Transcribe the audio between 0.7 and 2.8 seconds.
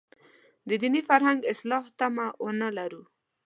دیني فرهنګ اصلاح تمه ونه